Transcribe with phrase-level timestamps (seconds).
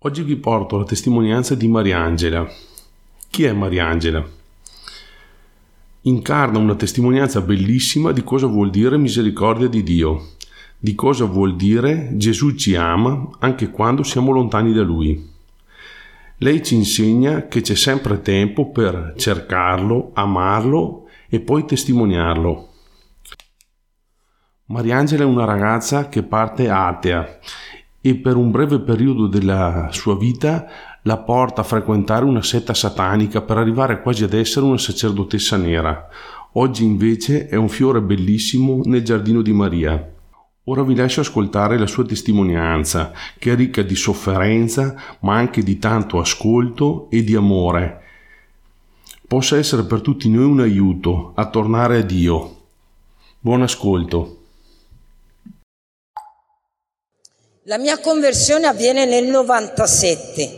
[0.00, 2.46] Oggi vi porto la testimonianza di Mariangela.
[3.30, 4.22] Chi è Mariangela?
[6.02, 10.32] Incarna una testimonianza bellissima di cosa vuol dire misericordia di Dio,
[10.78, 15.32] di cosa vuol dire Gesù ci ama anche quando siamo lontani da Lui.
[16.38, 22.68] Lei ci insegna che c'è sempre tempo per cercarlo, amarlo e poi testimoniarlo.
[24.66, 27.38] Mariangela è una ragazza che parte atea
[28.08, 30.68] e per un breve periodo della sua vita
[31.02, 36.06] la porta a frequentare una setta satanica per arrivare quasi ad essere una sacerdotessa nera.
[36.52, 40.12] Oggi invece è un fiore bellissimo nel giardino di Maria.
[40.68, 45.76] Ora vi lascio ascoltare la sua testimonianza, che è ricca di sofferenza, ma anche di
[45.80, 48.02] tanto ascolto e di amore.
[49.26, 52.56] Possa essere per tutti noi un aiuto a tornare a Dio.
[53.40, 54.35] Buon ascolto.
[57.68, 60.50] La mia conversione avviene nel 97.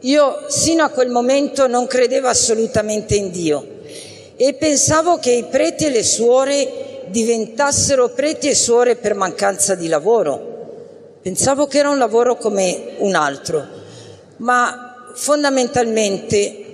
[0.00, 3.66] Io sino a quel momento non credevo assolutamente in Dio
[4.36, 9.88] e pensavo che i preti e le suore diventassero preti e suore per mancanza di
[9.88, 11.18] lavoro.
[11.22, 13.66] Pensavo che era un lavoro come un altro,
[14.36, 16.64] ma fondamentalmente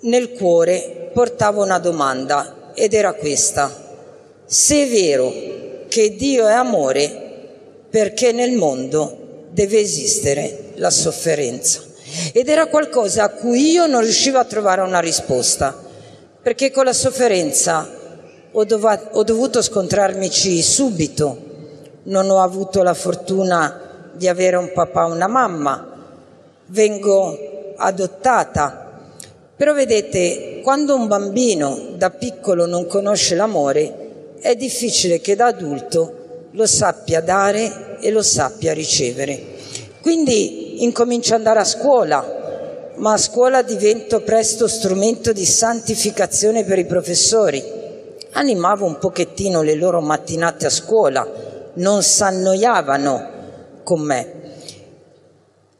[0.00, 3.74] nel cuore portavo una domanda ed era questa.
[4.44, 5.32] Se è vero
[5.88, 7.23] che Dio è amore,
[7.94, 11.80] perché nel mondo deve esistere la sofferenza.
[12.32, 15.80] Ed era qualcosa a cui io non riuscivo a trovare una risposta,
[16.42, 17.88] perché con la sofferenza
[18.50, 21.38] ho, dov- ho dovuto scontrarmici subito.
[22.04, 26.16] Non ho avuto la fortuna di avere un papà o una mamma,
[26.66, 29.02] vengo adottata.
[29.54, 36.22] Però vedete, quando un bambino da piccolo non conosce l'amore, è difficile che da adulto
[36.54, 39.42] lo sappia dare e lo sappia ricevere.
[40.00, 46.78] Quindi incomincio ad andare a scuola, ma a scuola divento presto strumento di santificazione per
[46.78, 47.60] i professori.
[48.32, 51.28] Animavo un pochettino le loro mattinate a scuola,
[51.74, 53.28] non s'annoiavano
[53.82, 54.32] con me.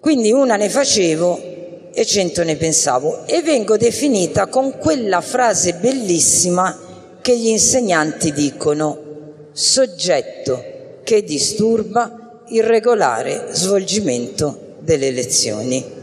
[0.00, 1.52] Quindi una ne facevo
[1.92, 6.76] e cento ne pensavo e vengo definita con quella frase bellissima
[7.20, 9.03] che gli insegnanti dicono
[9.54, 16.02] soggetto che disturba il regolare svolgimento delle lezioni.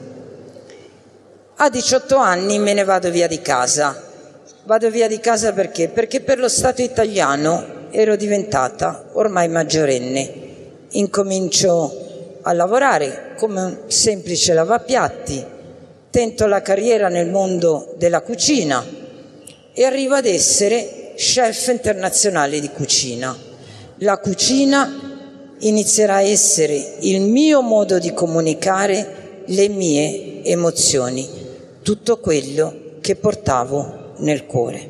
[1.58, 4.10] A 18 anni me ne vado via di casa.
[4.64, 5.90] Vado via di casa perché?
[5.90, 10.34] Perché per lo Stato italiano ero diventata ormai maggiorenne.
[10.92, 15.46] Incomincio a lavorare come un semplice lavapiatti,
[16.10, 18.84] tento la carriera nel mondo della cucina
[19.74, 23.38] e arrivo ad essere chef internazionale di cucina.
[23.98, 24.92] La cucina
[25.59, 31.30] inizierà a essere il mio modo di comunicare le mie emozioni,
[31.84, 34.90] tutto quello che portavo nel cuore.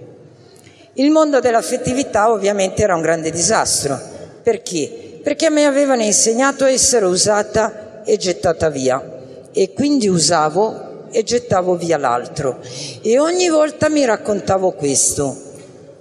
[0.94, 4.00] Il mondo dell'affettività ovviamente era un grande disastro.
[4.42, 5.20] Perché?
[5.22, 9.20] Perché a me avevano insegnato a essere usata e gettata via
[9.52, 12.62] e quindi usavo e gettavo via l'altro
[13.02, 15.50] e ogni volta mi raccontavo questo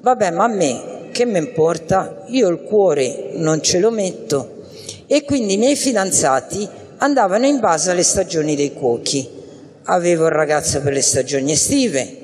[0.00, 4.58] vabbè ma a me che mi importa, io il cuore non ce lo metto
[5.06, 6.68] e quindi i miei fidanzati
[6.98, 9.28] andavano in base alle stagioni dei cuochi.
[9.84, 12.16] Avevo il ragazzo per le stagioni estive,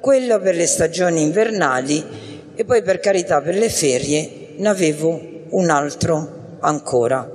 [0.00, 2.04] quello per le stagioni invernali
[2.54, 7.30] e poi per carità per le ferie ne avevo un altro ancora.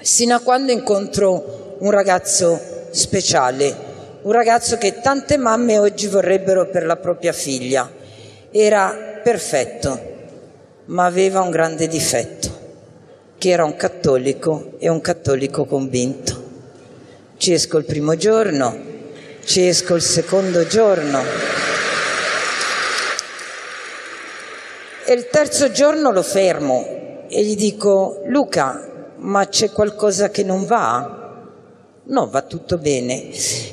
[0.00, 2.58] Sino a quando incontro un ragazzo
[2.90, 3.84] speciale,
[4.22, 7.95] un ragazzo che tante mamme oggi vorrebbero per la propria figlia
[8.58, 10.00] era perfetto,
[10.86, 12.48] ma aveva un grande difetto,
[13.36, 16.44] che era un cattolico e un cattolico convinto.
[17.36, 18.74] Ci esco il primo giorno,
[19.44, 21.22] ci esco il secondo giorno
[25.04, 30.64] e il terzo giorno lo fermo e gli dico Luca, ma c'è qualcosa che non
[30.64, 31.16] va?
[32.08, 33.28] No, va tutto bene.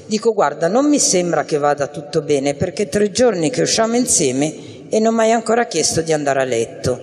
[0.07, 4.72] Dico guarda, non mi sembra che vada tutto bene perché tre giorni che usciamo insieme
[4.93, 7.01] e non mi hai ancora chiesto di andare a letto.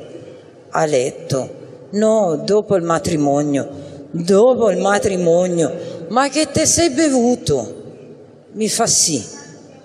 [0.68, 1.88] A letto?
[1.90, 3.68] No, dopo il matrimonio.
[4.12, 6.06] Dopo il matrimonio.
[6.10, 8.46] Ma che te sei bevuto?
[8.52, 9.20] Mi fa sì,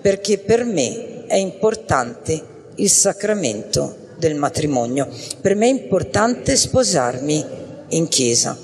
[0.00, 2.40] perché per me è importante
[2.76, 5.08] il sacramento del matrimonio.
[5.40, 7.44] Per me è importante sposarmi
[7.88, 8.56] in chiesa.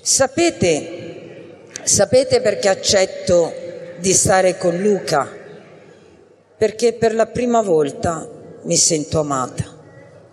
[0.00, 3.52] Sapete, sapete perché accetto
[4.00, 5.30] di stare con Luca?
[6.58, 9.64] Perché per la prima volta mi sento amata.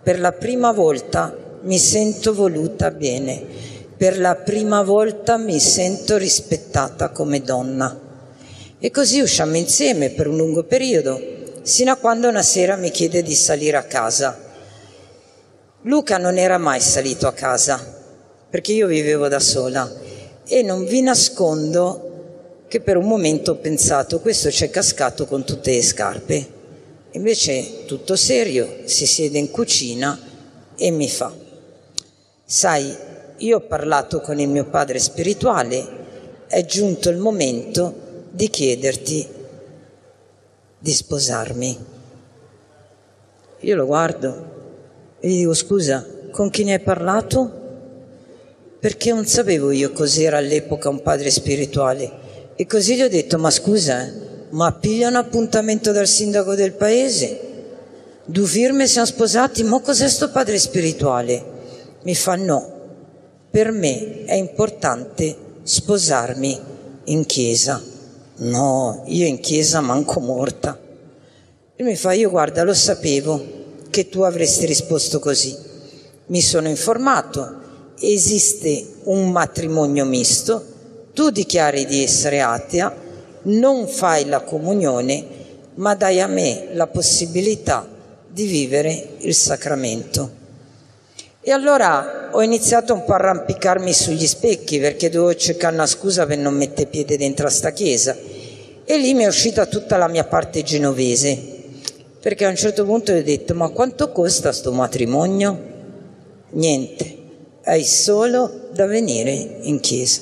[0.02, 3.68] Per la prima volta mi sento voluta bene.
[4.00, 8.00] per la prima volta mi sento rispettata come donna.
[8.78, 11.20] E così usciamo insieme per un lungo periodo,
[11.60, 14.38] sino a quando una sera mi chiede di salire a casa.
[15.82, 17.78] Luca non era mai salito a casa,
[18.48, 19.86] perché io vivevo da sola
[20.48, 25.72] e non vi nascondo che per un momento ho pensato questo c'è cascato con tutte
[25.72, 26.59] le scarpe.
[27.12, 30.18] Invece tutto serio, si siede in cucina
[30.76, 31.34] e mi fa,
[32.44, 32.96] sai,
[33.38, 35.98] io ho parlato con il mio padre spirituale,
[36.46, 39.28] è giunto il momento di chiederti
[40.78, 41.78] di sposarmi.
[43.60, 44.58] Io lo guardo
[45.20, 47.58] e gli dico scusa, con chi ne hai parlato?
[48.78, 52.28] Perché non sapevo io cos'era all'epoca un padre spirituale.
[52.56, 54.12] E così gli ho detto, ma scusa, eh,
[54.50, 57.48] ma piglia un appuntamento dal sindaco del paese?
[58.24, 61.44] Due firme siamo sposati, ma cos'è sto padre spirituale?
[62.02, 62.78] Mi fa no,
[63.50, 66.58] per me è importante sposarmi
[67.04, 67.82] in chiesa.
[68.36, 70.78] No, io in chiesa manco morta.
[71.76, 73.58] E mi fa, io guarda, lo sapevo
[73.90, 75.56] che tu avresti risposto così.
[76.26, 80.64] Mi sono informato, esiste un matrimonio misto,
[81.12, 83.08] tu dichiari di essere atea,
[83.42, 85.24] non fai la comunione,
[85.74, 87.86] ma dai a me la possibilità
[88.28, 90.38] di vivere il sacramento.
[91.42, 96.26] E allora ho iniziato un po' a arrampicarmi sugli specchi perché dovevo cercare una scusa
[96.26, 98.14] per non mettere piede dentro a sta chiesa.
[98.84, 101.38] E lì mi è uscita tutta la mia parte genovese,
[102.20, 105.68] perché a un certo punto ho detto, ma quanto costa sto matrimonio?
[106.50, 107.16] Niente,
[107.64, 110.20] hai solo da venire in chiesa.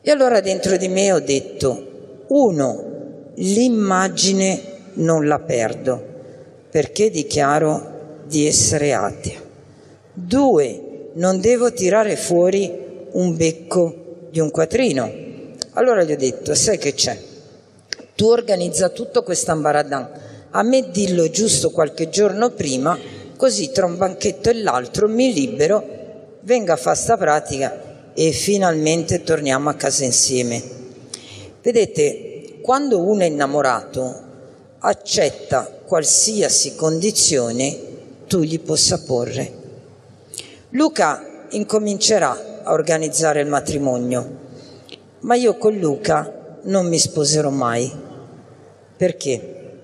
[0.00, 1.87] E allora dentro di me ho detto,
[2.28, 4.60] uno, l'immagine
[4.94, 6.02] non la perdo,
[6.70, 9.40] perché dichiaro di essere atea.
[10.12, 12.70] Due, non devo tirare fuori
[13.12, 15.10] un becco di un quattrino.
[15.72, 17.18] Allora gli ho detto, sai che c'è?
[18.14, 20.10] Tu organizza tutto questo ambaradan,
[20.50, 22.98] a me dillo giusto qualche giorno prima,
[23.36, 25.96] così tra un banchetto e l'altro mi libero,
[26.40, 30.77] venga a fare sta pratica e finalmente torniamo a casa insieme.
[31.68, 34.22] Vedete, quando uno è innamorato,
[34.78, 37.78] accetta qualsiasi condizione
[38.26, 39.52] tu gli possa porre.
[40.70, 44.38] Luca incomincerà a organizzare il matrimonio,
[45.20, 47.92] ma io con Luca non mi sposerò mai.
[48.96, 49.80] Perché?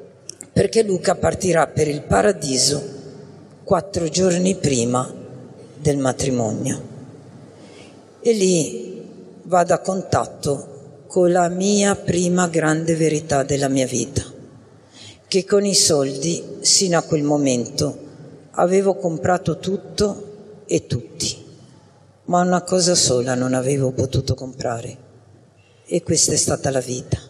[0.55, 2.83] Perché Luca partirà per il paradiso
[3.63, 5.07] quattro giorni prima
[5.77, 6.83] del matrimonio.
[8.23, 9.07] E lì
[9.43, 10.73] vado a contatto
[11.15, 14.25] con la mia prima grande verità della mia vita,
[15.29, 17.97] che con i soldi, sino a quel momento,
[18.55, 21.41] avevo comprato tutto e tutti,
[22.25, 24.97] ma una cosa sola non avevo potuto comprare
[25.87, 27.21] e questa è stata la vita.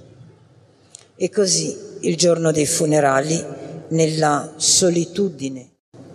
[1.15, 3.45] E così il giorno dei funerali,
[3.89, 5.69] nella solitudine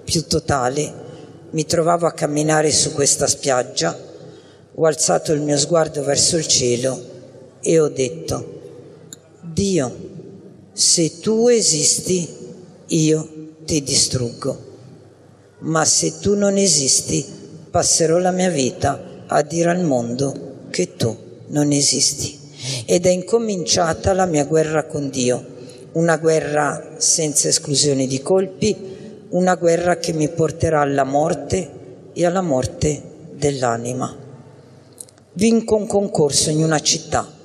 [0.04, 0.92] più totale,
[1.52, 3.96] mi trovavo a camminare su questa spiaggia,
[4.74, 7.09] ho alzato il mio sguardo verso il cielo
[7.62, 8.62] e ho detto,
[9.42, 9.96] Dio,
[10.72, 12.28] se tu esisti,
[12.88, 13.30] io
[13.66, 14.68] ti distruggo
[15.60, 17.26] ma se tu non esisti,
[17.70, 21.16] passerò la mia vita a dire al mondo che tu
[21.48, 22.38] non esisti.
[22.86, 25.58] Ed è incominciata la mia guerra con Dio,
[25.94, 28.76] una guerra senza esclusione di colpi,
[29.30, 31.70] una guerra che mi porterà alla morte
[32.14, 33.02] e alla morte
[33.34, 34.16] dell'anima.
[35.34, 37.38] Vinco un concorso in una città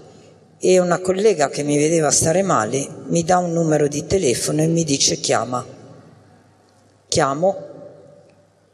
[0.66, 4.66] e una collega che mi vedeva stare male mi dà un numero di telefono e
[4.66, 5.62] mi dice chiama.
[7.06, 7.56] Chiamo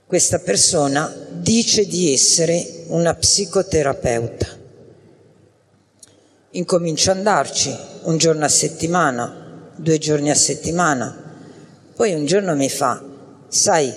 [0.06, 4.46] questa persona dice di essere una psicoterapeuta.
[6.50, 11.34] Incomincio ad andarci un giorno a settimana, due giorni a settimana.
[11.96, 13.02] Poi un giorno mi fa,
[13.48, 13.92] sai,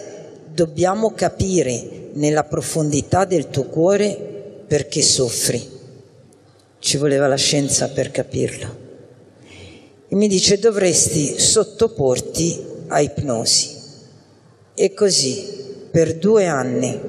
[0.51, 5.72] dobbiamo capire nella profondità del tuo cuore perché soffri.
[6.83, 8.75] Ci voleva la scienza per capirlo.
[10.09, 13.73] E mi dice dovresti sottoporti a ipnosi.
[14.75, 16.99] E così per due anni,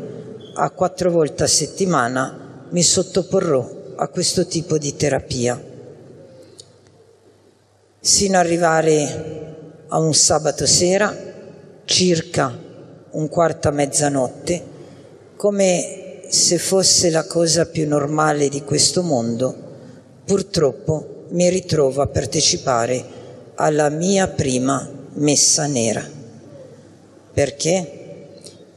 [0.55, 5.61] a quattro volte a settimana, mi sottoporrò a questo tipo di terapia,
[7.99, 9.55] sino ad arrivare
[9.89, 11.13] a un sabato sera,
[11.85, 12.57] circa
[13.11, 14.63] un quarto a mezzanotte,
[15.35, 19.64] come se fosse la cosa più normale di questo mondo,
[20.25, 23.05] purtroppo mi ritrovo a partecipare
[23.55, 26.05] alla mia prima messa nera.
[27.33, 28.03] Perché?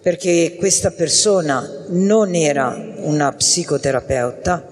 [0.07, 4.65] perché questa persona non era una psicoterapeuta,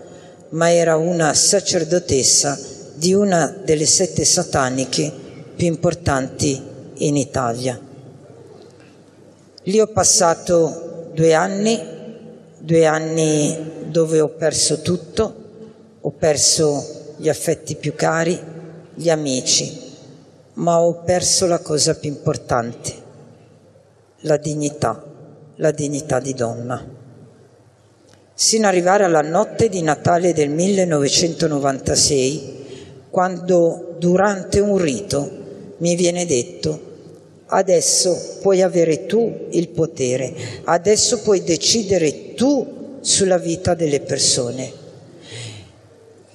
[0.51, 2.58] ma era una sacerdotessa
[2.94, 5.12] di una delle sette sataniche
[5.58, 6.63] più importanti
[7.00, 7.77] in Italia.
[9.63, 11.82] Lì ho passato due anni,
[12.58, 15.45] due anni dove ho perso tutto,
[16.08, 18.40] ho perso gli affetti più cari,
[18.94, 19.76] gli amici,
[20.54, 22.94] ma ho perso la cosa più importante,
[24.20, 25.04] la dignità,
[25.56, 26.88] la dignità di donna.
[28.36, 35.32] Sino ad arrivare alla notte di Natale del 1996, quando durante un rito
[35.78, 36.94] mi viene detto
[37.48, 40.36] adesso puoi avere tu il potere,
[40.66, 44.84] adesso puoi decidere tu sulla vita delle persone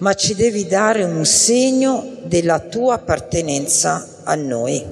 [0.01, 4.85] ma ci devi dare un segno della tua appartenenza a noi.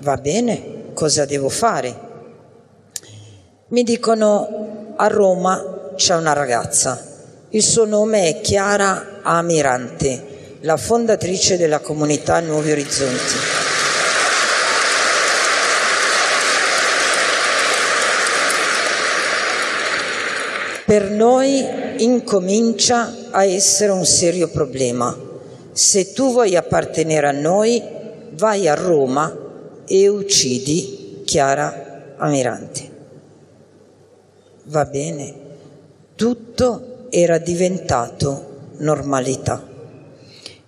[0.00, 2.08] Va bene, cosa devo fare?
[3.68, 7.02] Mi dicono a Roma c'è una ragazza,
[7.50, 13.34] il suo nome è Chiara Amirante, la fondatrice della comunità Nuovi Orizzonti.
[20.84, 21.64] Per noi
[21.98, 25.16] incomincia a essere un serio problema.
[25.72, 27.82] Se tu vuoi appartenere a noi,
[28.32, 29.36] vai a Roma
[29.86, 32.88] e uccidi Chiara Amirante.
[34.64, 35.34] Va bene,
[36.14, 39.66] tutto era diventato normalità.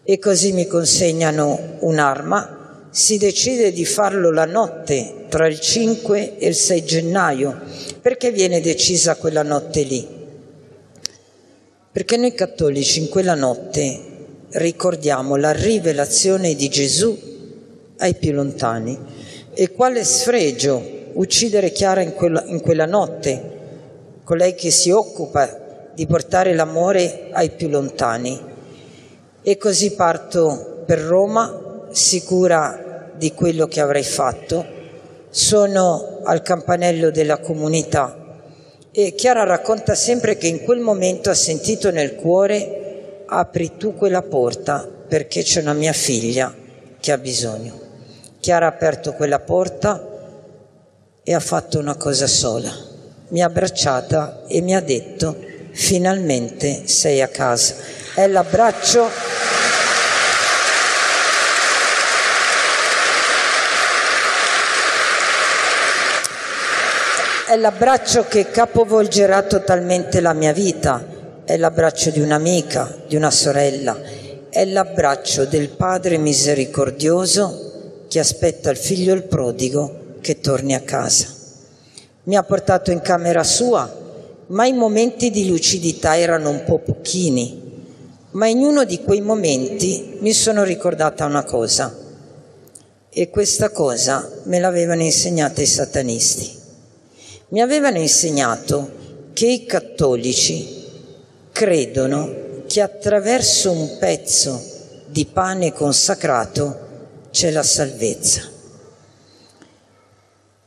[0.05, 6.49] E così mi consegnano un'arma, si decide di farlo la notte tra il 5 e
[6.49, 7.61] il 6 gennaio.
[8.01, 10.22] Perché viene decisa quella notte lì?
[11.93, 14.01] Perché noi cattolici in quella notte
[14.53, 17.15] ricordiamo la rivelazione di Gesù
[17.99, 18.99] ai più lontani.
[19.53, 20.83] E quale sfregio
[21.13, 23.43] uccidere Chiara in quella, in quella notte,
[24.25, 28.41] colei che si occupa di portare l'amore ai più lontani.
[29.43, 34.65] E così parto per Roma, sicura di quello che avrei fatto.
[35.29, 38.22] Sono al campanello della comunità
[38.95, 44.21] e Chiara racconta sempre che in quel momento ha sentito nel cuore apri tu quella
[44.21, 46.55] porta perché c'è una mia figlia
[47.01, 47.81] che ha bisogno.
[48.39, 50.09] Chiara ha aperto quella porta
[51.23, 52.71] e ha fatto una cosa sola.
[53.29, 55.37] Mi ha abbracciata e mi ha detto
[55.71, 57.77] finalmente sei a casa.
[58.15, 59.09] È l'abbraccio
[67.53, 71.05] È l'abbraccio che capovolgerà totalmente la mia vita,
[71.45, 74.01] è l'abbraccio di un'amica, di una sorella,
[74.49, 81.27] è l'abbraccio del Padre misericordioso che aspetta il figlio il prodigo che torni a casa.
[82.23, 83.99] Mi ha portato in camera sua,
[84.47, 87.85] ma i momenti di lucidità erano un po' pochini,
[88.31, 91.95] ma in uno di quei momenti mi sono ricordata una cosa.
[93.11, 96.61] E questa cosa me l'avevano insegnata i satanisti
[97.53, 98.91] mi avevano insegnato
[99.35, 100.85] che i cattolici
[101.53, 104.59] credono che attraverso un pezzo
[105.07, 106.79] di pane consacrato
[107.31, 108.49] c'è la salvezza.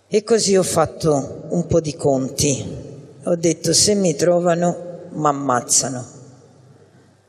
[0.07, 2.63] E così ho fatto un po' di conti.
[3.23, 6.05] Ho detto se mi trovano mi ammazzano,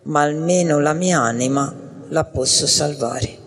[0.02, 1.74] ma almeno la mia anima
[2.08, 3.38] la posso salvare.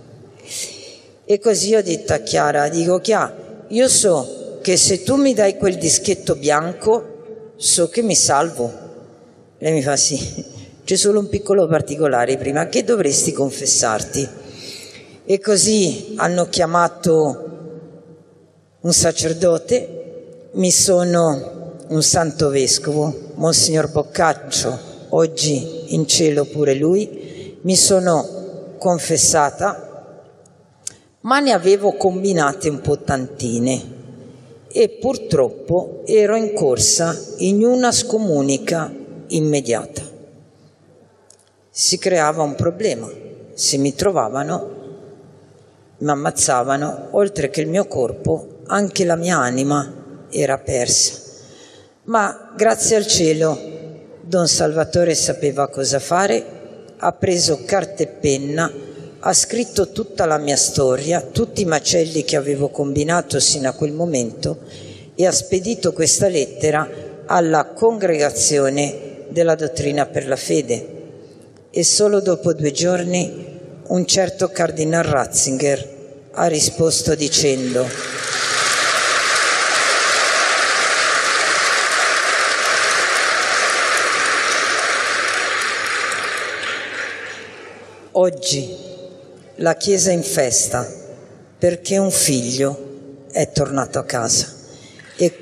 [1.24, 5.58] E così ho detto a Chiara, dico Chiara, io so che se tu mi dai
[5.58, 8.72] quel dischetto bianco so che mi salvo.
[9.58, 10.46] Lei mi fa sì,
[10.84, 14.28] c'è solo un piccolo particolare prima, che dovresti confessarti.
[15.26, 17.48] E così hanno chiamato
[18.82, 27.76] un sacerdote, mi sono un santo vescovo, Monsignor Boccaccio, oggi in cielo pure lui, mi
[27.76, 30.16] sono confessata,
[31.22, 33.98] ma ne avevo combinate un po' tantine
[34.72, 38.94] e purtroppo ero in corsa in una scomunica
[39.28, 40.02] immediata.
[41.70, 43.10] Si creava un problema,
[43.54, 44.78] se mi trovavano
[46.00, 51.28] mi ammazzavano, oltre che il mio corpo, anche la mia anima era persa.
[52.04, 53.60] Ma grazie al cielo
[54.22, 58.72] Don Salvatore sapeva cosa fare, ha preso carta e penna
[59.22, 63.92] ha scritto tutta la mia storia, tutti i macelli che avevo combinato sino a quel
[63.92, 64.60] momento
[65.14, 66.90] e ha spedito questa lettera
[67.26, 70.98] alla congregazione della dottrina per la fede.
[71.70, 73.58] E solo dopo due giorni
[73.88, 75.98] un certo Cardinal Ratzinger
[76.32, 77.88] ha risposto dicendo
[88.12, 88.89] Oggi
[89.60, 90.88] la Chiesa in festa
[91.58, 94.48] perché un figlio è tornato a casa.
[95.18, 95.34] E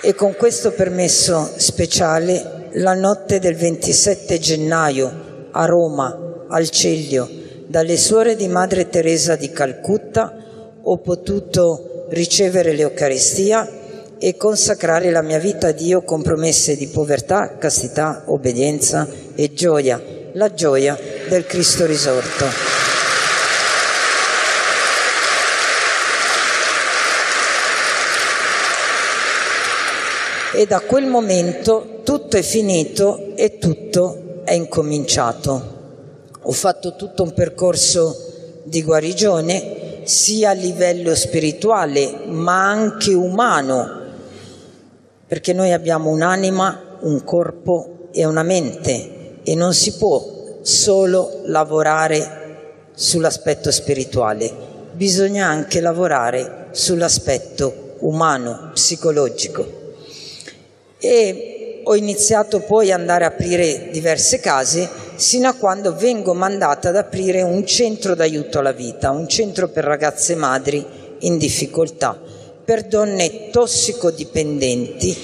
[0.00, 7.28] e con questo permesso speciale la notte del 27 gennaio a Roma, al Ceglio,
[7.66, 10.44] dalle suore di Madre Teresa di Calcutta
[10.82, 13.68] ho potuto ricevere l'Eucaristia
[14.18, 20.00] e consacrare la mia vita a Dio con promesse di povertà, castità, obbedienza e gioia,
[20.32, 22.76] la gioia del Cristo risorto.
[30.56, 35.74] e da quel momento tutto è finito e tutto è incominciato.
[36.40, 44.04] Ho fatto tutto un percorso di guarigione sia a livello spirituale ma anche umano,
[45.26, 52.44] perché noi abbiamo un'anima, un corpo e una mente e non si può solo lavorare
[52.94, 54.50] sull'aspetto spirituale,
[54.92, 59.84] bisogna anche lavorare sull'aspetto umano, psicologico.
[60.98, 66.88] E ho iniziato poi ad andare a aprire diverse case sino a quando vengo mandata
[66.88, 70.84] ad aprire un centro d'aiuto alla vita, un centro per ragazze madri
[71.20, 72.20] in difficoltà,
[72.66, 75.16] per donne tossicodipendenti,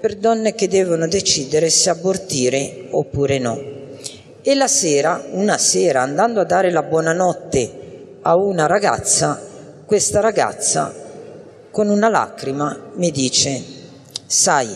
[0.00, 3.62] per donne che devono decidere se abortire oppure no.
[4.40, 9.38] E la sera, una sera, andando a dare la buonanotte a una ragazza,
[9.84, 10.90] questa ragazza
[11.70, 13.62] con una lacrima mi dice,
[14.24, 14.74] sai,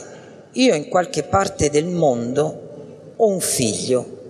[0.53, 4.21] io in qualche parte del mondo ho un figlio,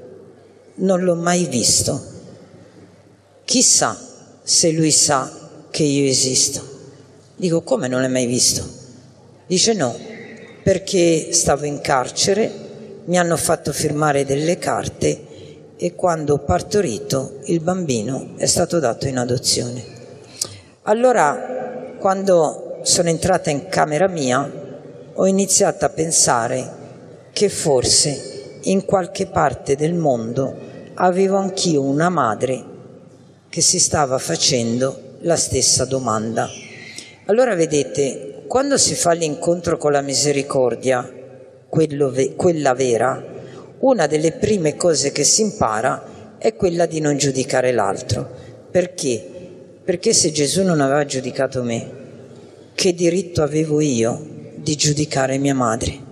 [0.76, 2.00] non l'ho mai visto.
[3.44, 3.98] Chissà
[4.44, 5.28] se lui sa
[5.70, 6.73] che io esisto.
[7.36, 8.64] Dico, come non l'hai mai visto?
[9.46, 9.94] Dice no,
[10.62, 12.50] perché stavo in carcere,
[13.06, 15.32] mi hanno fatto firmare delle carte
[15.76, 19.84] e quando ho partorito il bambino è stato dato in adozione.
[20.82, 24.50] Allora, quando sono entrata in camera mia,
[25.12, 26.82] ho iniziato a pensare
[27.32, 30.54] che forse in qualche parte del mondo
[30.94, 32.64] avevo anch'io una madre
[33.48, 36.63] che si stava facendo la stessa domanda.
[37.26, 41.10] Allora vedete, quando si fa l'incontro con la misericordia,
[41.70, 43.24] ve- quella vera,
[43.78, 48.28] una delle prime cose che si impara è quella di non giudicare l'altro.
[48.70, 49.26] Perché?
[49.82, 51.90] Perché se Gesù non aveva giudicato me,
[52.74, 56.03] che diritto avevo io di giudicare mia madre.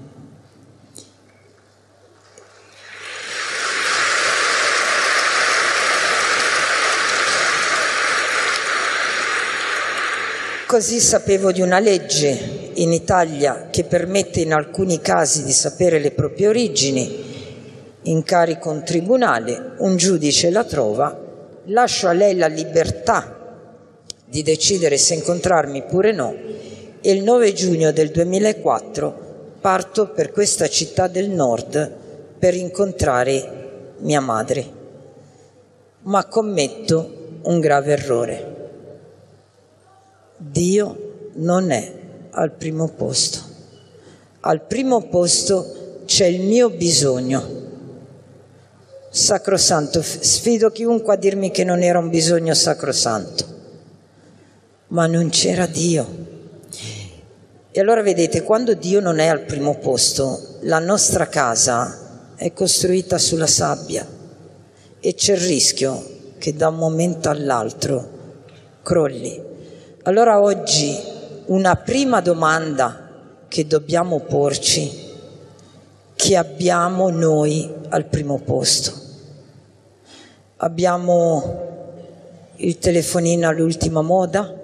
[10.73, 16.13] Così sapevo di una legge in Italia che permette in alcuni casi di sapere le
[16.13, 17.15] proprie origini,
[18.05, 21.15] incarico un tribunale, un giudice la trova,
[21.65, 23.61] lascio a lei la libertà
[24.25, 26.35] di decidere se incontrarmi pure no
[27.03, 31.97] e il 9 giugno del 2004 parto per questa città del nord
[32.39, 34.67] per incontrare mia madre.
[36.05, 38.62] Ma commetto un grave errore.
[40.51, 41.93] Dio non è
[42.31, 43.39] al primo posto.
[44.41, 47.61] Al primo posto c'è il mio bisogno.
[49.09, 53.45] Sacrosanto, sfido chiunque a dirmi che non era un bisogno sacrosanto,
[54.89, 56.07] ma non c'era Dio.
[57.71, 63.17] E allora vedete, quando Dio non è al primo posto, la nostra casa è costruita
[63.17, 64.05] sulla sabbia
[64.99, 66.05] e c'è il rischio
[66.39, 68.09] che da un momento all'altro
[68.83, 69.51] crolli.
[70.05, 70.97] Allora oggi
[71.47, 73.11] una prima domanda
[73.49, 74.91] che dobbiamo porci,
[76.15, 78.93] che abbiamo noi al primo posto?
[80.57, 81.61] Abbiamo
[82.57, 84.61] il telefonino all'ultima moda?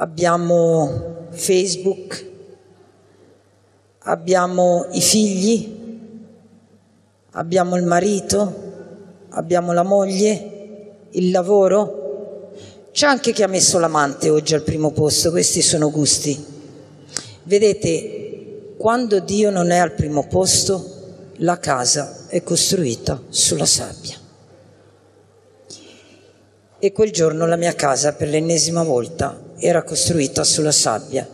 [0.00, 2.26] abbiamo Facebook,
[4.00, 5.78] abbiamo i figli,
[7.32, 8.54] abbiamo il marito,
[9.30, 10.59] abbiamo la moglie,
[11.12, 12.52] il lavoro.
[12.92, 16.44] C'è anche chi ha messo l'amante oggi al primo posto, questi sono gusti.
[17.44, 20.98] Vedete, quando Dio non è al primo posto,
[21.36, 24.16] la casa è costruita sulla sabbia.
[26.78, 31.28] E quel giorno la mia casa, per l'ennesima volta, era costruita sulla sabbia,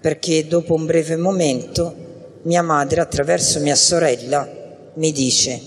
[0.00, 2.06] perché dopo un breve momento
[2.42, 4.48] mia madre, attraverso mia sorella,
[4.94, 5.60] mi dice,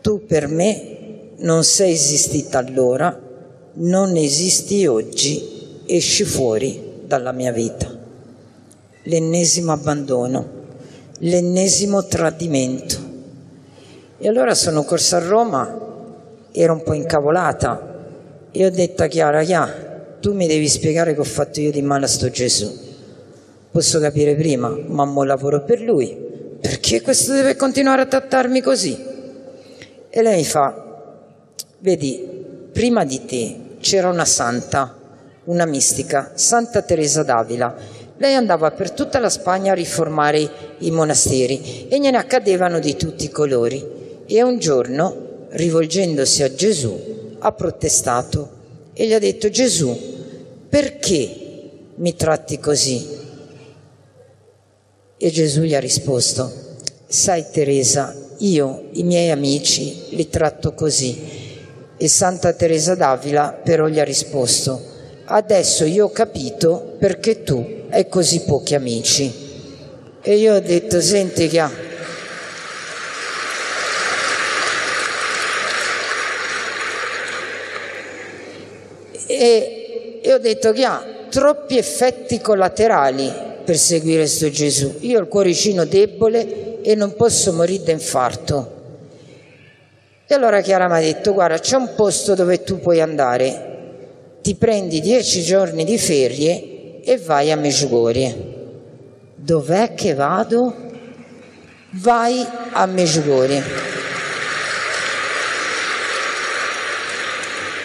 [0.00, 1.01] tu per me
[1.42, 3.18] non sei esistita allora,
[3.74, 7.90] non esisti oggi, esci fuori dalla mia vita.
[9.04, 10.46] L'ennesimo abbandono,
[11.18, 13.10] l'ennesimo tradimento.
[14.18, 15.80] E allora sono corsa a Roma,
[16.52, 17.90] ero un po' incavolata
[18.52, 21.82] e ho detto a Chiara, Chiara, tu mi devi spiegare che ho fatto io di
[21.82, 22.70] male a sto Gesù.
[23.72, 26.14] Posso capire prima, ma mo lavoro per lui.
[26.60, 28.96] Perché questo deve continuare a trattarmi così?
[30.08, 30.81] E lei mi fa,
[31.82, 32.24] vedi,
[32.72, 34.96] prima di te c'era una santa,
[35.44, 37.74] una mistica, Santa Teresa d'Avila.
[38.18, 43.24] Lei andava per tutta la Spagna a riformare i monasteri e gliene accadevano di tutti
[43.24, 43.84] i colori.
[44.26, 48.60] E un giorno, rivolgendosi a Gesù, ha protestato
[48.92, 49.98] e gli ha detto Gesù,
[50.68, 51.36] perché
[51.96, 53.04] mi tratti così?
[55.16, 56.50] E Gesù gli ha risposto,
[57.08, 61.41] sai Teresa, io i miei amici li tratto così.
[61.96, 64.80] E Santa Teresa d'Avila però gli ha risposto,
[65.26, 69.50] adesso io ho capito perché tu hai così pochi amici.
[70.20, 71.70] E io ho detto, senti che ha...
[79.26, 79.82] E
[80.22, 83.30] e ho detto che ha troppi effetti collaterali
[83.64, 84.98] per seguire questo Gesù.
[85.00, 88.81] Io ho il cuoricino debole e non posso morire d'infarto.
[90.32, 94.54] E allora Chiara mi ha detto, guarda, c'è un posto dove tu puoi andare, ti
[94.54, 98.34] prendi dieci giorni di ferie e vai a Meggiugorie.
[99.34, 100.74] Dov'è che vado?
[101.90, 103.62] Vai a Meggiugorie.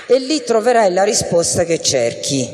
[0.05, 2.49] e lì troverai la risposta che cerchi.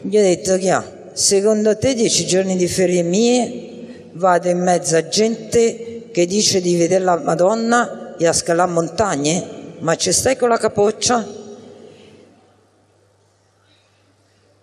[0.00, 4.96] Gli ho detto che ah, secondo te dieci giorni di ferie mie vado in mezzo
[4.96, 9.62] a gente che dice di vedere la Madonna e a scalare montagne?
[9.78, 11.42] Ma ci stai con la capoccia?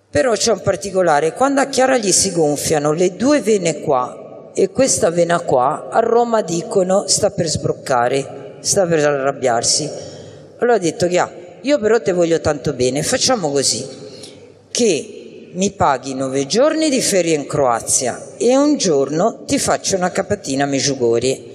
[0.09, 4.69] Però c'è un particolare, quando a Chiara gli si gonfiano le due vene qua e
[4.69, 9.89] questa vena qua, a Roma dicono sta per sbroccare, sta per arrabbiarsi.
[10.57, 13.87] Allora ho detto che ah, io però te voglio tanto bene, facciamo così,
[14.69, 20.11] che mi paghi nove giorni di ferie in Croazia e un giorno ti faccio una
[20.11, 21.50] capatina a Meggiugorie.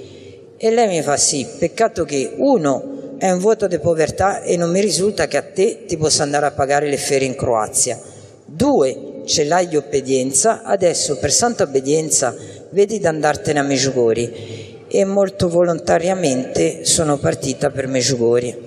[0.59, 4.71] E lei mi fa sì, peccato che uno è un voto di povertà e non
[4.71, 8.01] mi risulta che a te ti possa andare a pagare le ferie in Croazia.
[8.47, 12.35] Due, ce l'hai di obbedienza, adesso per santa obbedienza
[12.71, 14.33] vedi di andartene a Meggiugorie.
[14.89, 18.61] E molto volontariamente sono partita per Meggiugorie.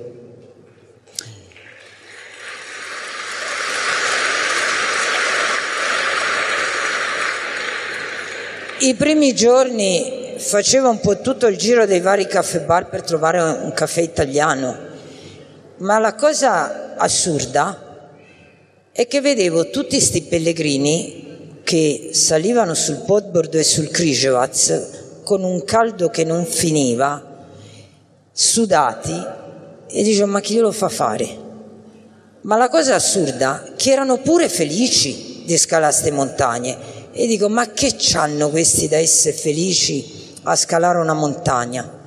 [8.82, 13.42] I primi giorni facevo un po' tutto il giro dei vari caffè bar per trovare
[13.42, 14.76] un caffè italiano,
[15.78, 18.08] ma la cosa assurda
[18.92, 25.64] è che vedevo tutti questi pellegrini che salivano sul Podbordo e sul Križevac con un
[25.66, 27.46] caldo che non finiva,
[28.32, 29.14] sudati,
[29.92, 31.48] e dicevo ma chi glielo fa fare?
[32.42, 36.78] Ma la cosa assurda è che erano pure felici di scalare queste montagne
[37.12, 41.98] e dico ma che c'hanno questi da essere felici a scalare una montagna?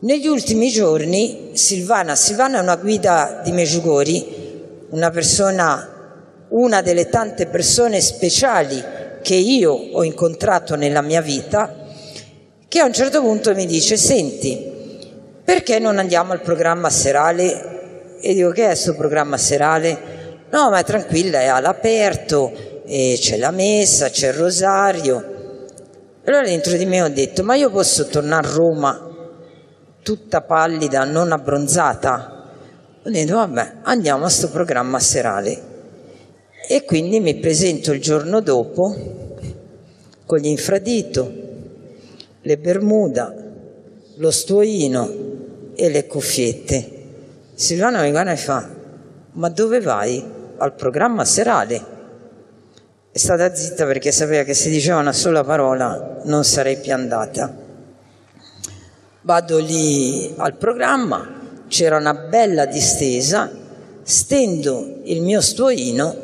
[0.00, 7.46] Negli ultimi giorni Silvana, Silvana è una guida di Meggiugori, una persona, una delle tante
[7.46, 8.82] persone speciali
[9.22, 11.74] che io ho incontrato nella mia vita,
[12.68, 14.72] che a un certo punto mi dice senti,
[15.42, 18.18] perché non andiamo al programma serale?
[18.20, 20.12] E dico che è questo programma serale?
[20.50, 25.33] No, ma tranquilla, è all'aperto, e c'è la messa, c'è il rosario.
[26.26, 29.10] Allora dentro di me ho detto, ma io posso tornare a Roma
[30.02, 32.50] tutta pallida, non abbronzata?
[33.02, 35.72] Ho detto, vabbè, andiamo a questo programma serale.
[36.66, 38.96] E quindi mi presento il giorno dopo
[40.24, 41.30] con gli infradito,
[42.40, 43.34] le bermuda,
[44.16, 45.10] lo stuoino
[45.74, 46.90] e le cuffiette.
[47.52, 48.66] Silvana mi guarda e fa,
[49.32, 50.24] ma dove vai?
[50.56, 51.93] Al programma serale.
[53.14, 57.54] È stata zitta perché sapeva che se diceva una sola parola non sarei più andata.
[59.20, 63.48] Vado lì al programma, c'era una bella distesa,
[64.02, 66.16] stendo il mio stuoino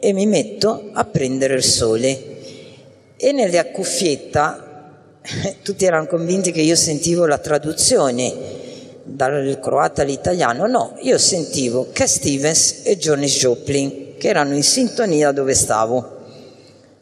[0.00, 3.16] e mi metto a prendere il sole.
[3.16, 4.90] E nelle cuffietta
[5.62, 8.34] tutti erano convinti che io sentivo la traduzione
[9.04, 15.30] dal croata all'italiano, no, io sentivo Cat Stevens e Johnny Joplin che erano in sintonia
[15.30, 16.13] dove stavo.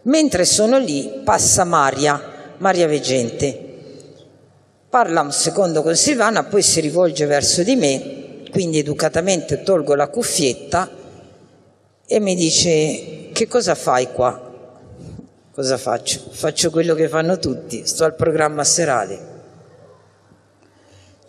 [0.03, 2.21] Mentre sono lì passa Maria,
[2.59, 3.71] Maria Veggente.
[4.89, 10.09] Parla un secondo con Silvana, poi si rivolge verso di me, quindi educatamente tolgo la
[10.09, 10.91] cuffietta
[12.05, 14.51] e mi dice che cosa fai qua?
[15.53, 16.21] Cosa faccio?
[16.31, 19.31] Faccio quello che fanno tutti, sto al programma serale.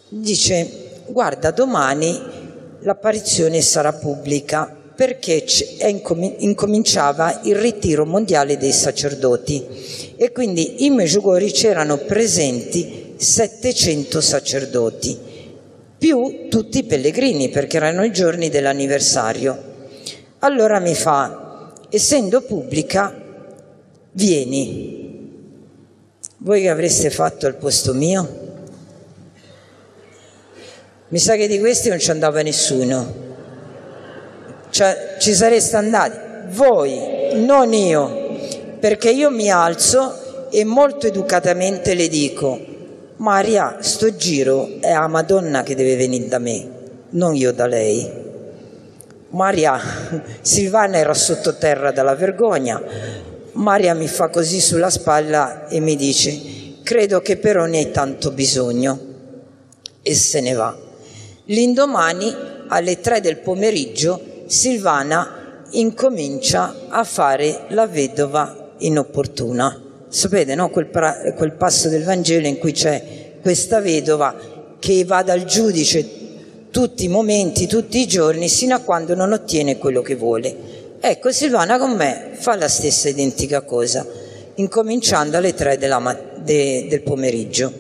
[0.10, 2.22] Dice, guarda, domani
[2.80, 5.44] l'apparizione sarà pubblica perché
[6.38, 9.66] incominciava il ritiro mondiale dei sacerdoti
[10.16, 15.18] e quindi in Meggiugori c'erano presenti 700 sacerdoti,
[15.98, 19.72] più tutti i pellegrini perché erano i giorni dell'anniversario.
[20.40, 23.14] Allora mi fa, essendo pubblica,
[24.12, 25.02] vieni.
[26.38, 28.42] Voi che avreste fatto al posto mio?
[31.08, 33.33] Mi sa che di questi non ci andava nessuno.
[34.74, 37.00] Cioè, ci sareste andati voi,
[37.36, 38.40] non io,
[38.80, 42.60] perché io mi alzo e molto educatamente le dico,
[43.18, 46.68] Maria, sto giro è la Madonna che deve venire da me,
[47.12, 48.12] non io da lei.
[49.30, 49.80] Maria,
[50.42, 52.82] Silvana era sottoterra dalla vergogna,
[53.52, 58.32] Maria mi fa così sulla spalla e mi dice, credo che però ne hai tanto
[58.32, 59.00] bisogno
[60.02, 60.76] e se ne va.
[61.46, 62.36] L'indomani
[62.70, 69.82] alle tre del pomeriggio Silvana incomincia a fare la vedova inopportuna.
[70.08, 70.70] Sapete, no?
[70.70, 74.36] quel, pra- quel passo del Vangelo in cui c'è questa vedova
[74.78, 76.08] che va dal giudice
[76.70, 80.56] tutti i momenti, tutti i giorni, sino a quando non ottiene quello che vuole.
[81.00, 84.06] Ecco, Silvana con me fa la stessa identica cosa,
[84.54, 87.74] incominciando alle tre ma- de- del pomeriggio.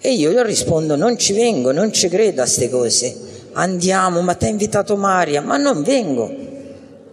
[0.00, 3.26] E io gli rispondo, non ci vengo, non ci credo a queste cose
[3.58, 6.32] andiamo, ma ti ha invitato Maria, ma non vengo.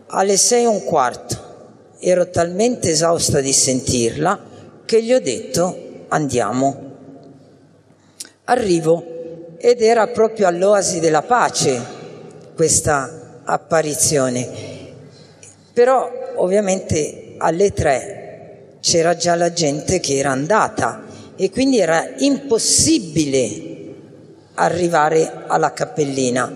[0.07, 1.43] Alle sei e un quarto
[1.99, 4.39] ero talmente esausta di sentirla
[4.85, 6.93] che gli ho detto andiamo.
[8.45, 11.81] Arrivo ed era proprio all'oasi della pace
[12.55, 14.47] questa apparizione.
[15.73, 21.03] Però ovviamente alle tre c'era già la gente che era andata
[21.35, 23.74] e quindi era impossibile
[24.55, 26.53] arrivare alla cappellina,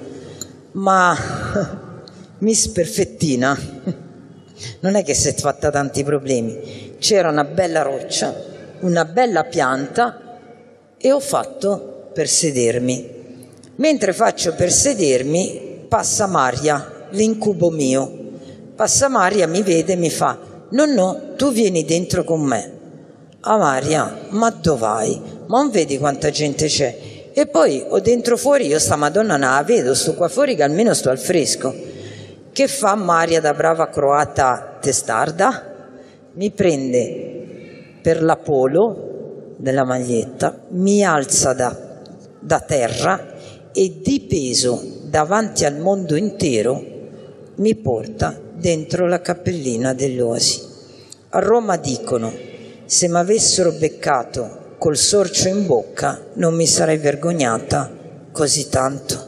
[0.73, 1.17] ma
[2.39, 3.57] Miss Perfettina
[4.81, 8.33] non è che si è fatta tanti problemi, c'era una bella roccia,
[8.81, 10.37] una bella pianta
[10.97, 13.17] e ho fatto per sedermi.
[13.75, 18.17] Mentre faccio per sedermi passa Maria, l'incubo mio.
[18.75, 20.37] Passa Maria, mi vede e mi fa,
[20.69, 22.77] no no, tu vieni dentro con me.
[23.41, 25.21] Ah Maria, ma dov'hai?
[25.47, 26.97] Ma non vedi quanta gente c'è?
[27.39, 30.63] E poi ho dentro fuori, io sta Madonna non la vedo, sto qua fuori che
[30.63, 31.73] almeno sto al fresco.
[32.51, 35.93] Che fa Maria da brava croata testarda?
[36.33, 41.73] Mi prende per la polo della maglietta, mi alza da,
[42.41, 43.27] da terra
[43.71, 46.83] e di peso davanti al mondo intero
[47.55, 50.61] mi porta dentro la cappellina dell'Oasi.
[51.29, 52.33] A Roma dicono,
[52.83, 57.91] se mi avessero beccato col sorcio in bocca non mi sarei vergognata
[58.31, 59.27] così tanto.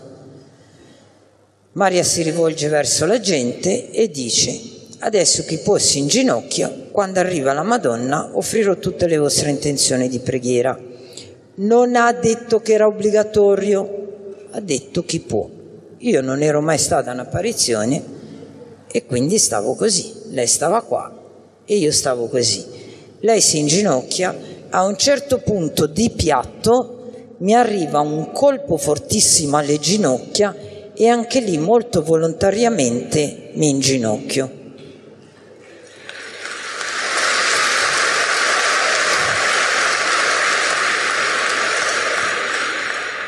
[1.74, 4.58] Maria si rivolge verso la gente e dice,
[5.00, 10.20] adesso chi può si inginocchia, quando arriva la Madonna offrirò tutte le vostre intenzioni di
[10.20, 10.80] preghiera.
[11.56, 15.50] Non ha detto che era obbligatorio, ha detto chi può.
[15.98, 18.04] Io non ero mai stata un'apparizione
[18.90, 20.14] e quindi stavo così.
[20.30, 21.14] Lei stava qua
[21.66, 22.66] e io stavo così.
[23.20, 29.80] Lei si inginocchia a un certo punto di piatto mi arriva un colpo fortissimo alle
[29.80, 30.56] ginocchia
[30.94, 34.60] e anche lì molto volontariamente mi inginocchio.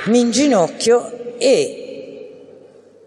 [0.06, 1.79] Mi inginocchio e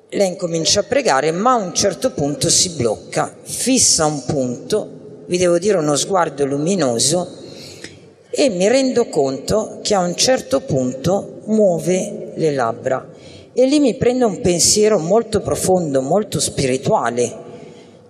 [0.08, 5.36] lei incomincia a pregare, ma a un certo punto si blocca, fissa un punto, vi
[5.38, 7.44] devo dire uno sguardo luminoso
[8.38, 13.08] e mi rendo conto che a un certo punto muove le labbra
[13.54, 17.34] e lì mi prende un pensiero molto profondo, molto spirituale,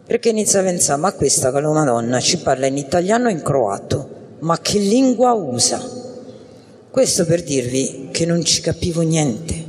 [0.05, 3.43] perché inizia a pensare, ma questa con la Madonna ci parla in italiano e in
[3.43, 4.09] croato,
[4.41, 5.81] ma che lingua usa?
[6.91, 9.65] Questo per dirvi che non ci capivo niente,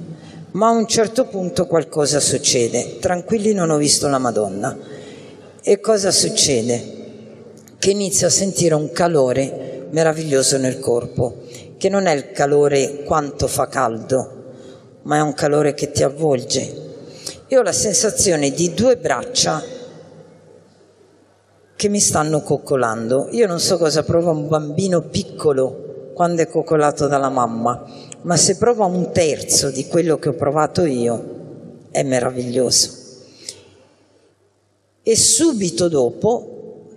[0.53, 4.75] ma a un certo punto qualcosa succede, tranquilli non ho visto la Madonna.
[5.61, 6.95] E cosa succede?
[7.77, 11.43] Che inizio a sentire un calore meraviglioso nel corpo,
[11.77, 14.43] che non è il calore quanto fa caldo,
[15.03, 16.85] ma è un calore che ti avvolge.
[17.47, 19.63] Io ho la sensazione di due braccia
[21.75, 23.29] che mi stanno coccolando.
[23.31, 27.83] Io non so cosa prova un bambino piccolo quando è coccolato dalla mamma,
[28.23, 31.35] ma se prova un terzo di quello che ho provato io,
[31.91, 33.05] è meraviglioso.
[35.07, 36.89] e subito dopo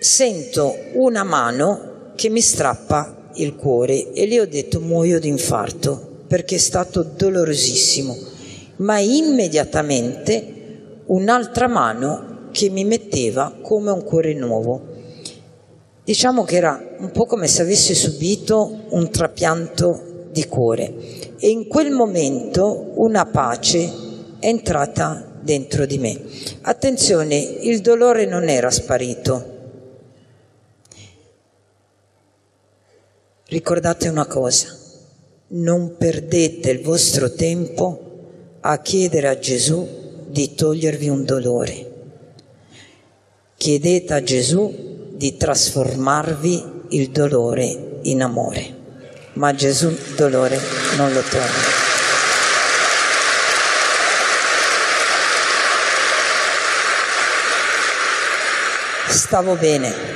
[0.00, 6.10] sento una mano che mi strappa il cuore e lì ho detto muoio di infarto
[6.26, 8.16] perché è stato dolorosissimo,
[8.76, 10.60] ma immediatamente
[11.06, 14.90] un'altra mano che mi metteva come un cuore nuovo.
[16.04, 20.92] Diciamo che era un po' come se avessi subito un trapianto di cuore
[21.38, 23.92] e in quel momento una pace
[24.38, 26.20] è entrata dentro di me.
[26.62, 29.60] Attenzione, il dolore non era sparito.
[33.52, 34.74] Ricordate una cosa,
[35.48, 41.92] non perdete il vostro tempo a chiedere a Gesù di togliervi un dolore.
[43.58, 48.74] Chiedete a Gesù di trasformarvi il dolore in amore,
[49.34, 50.58] ma Gesù il dolore
[50.96, 51.44] non lo toglie.
[59.08, 60.12] Stavo bene.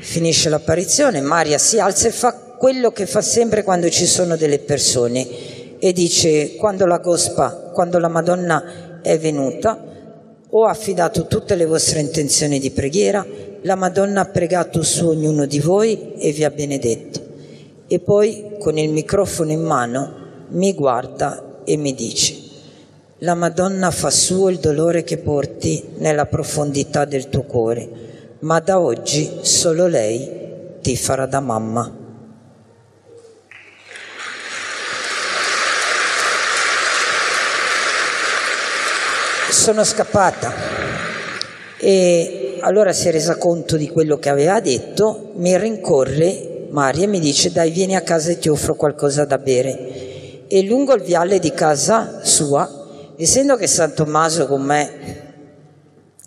[0.00, 4.58] Finisce l'apparizione, Maria si alza e fa quello che fa sempre quando ci sono delle
[4.58, 5.26] persone
[5.78, 9.84] e dice quando la Gospa, quando la Madonna è venuta,
[10.50, 13.26] ho affidato tutte le vostre intenzioni di preghiera,
[13.62, 17.20] la Madonna ha pregato su ognuno di voi e vi ha benedetto.
[17.86, 20.14] E poi con il microfono in mano
[20.50, 22.46] mi guarda e mi dice
[23.22, 27.88] la Madonna fa suo il dolore che porti nella profondità del tuo cuore,
[28.40, 31.96] ma da oggi solo lei ti farà da mamma.
[39.50, 40.52] Sono scappata
[41.78, 47.08] e allora si è resa conto di quello che aveva detto, mi rincorre Maria e
[47.08, 50.46] mi dice dai vieni a casa e ti offro qualcosa da bere.
[50.48, 52.78] E lungo il viale di casa sua
[53.16, 55.16] essendo che San Tommaso con me